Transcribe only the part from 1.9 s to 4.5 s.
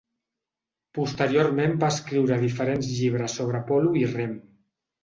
escriure diferents llibres sobre polo i rem.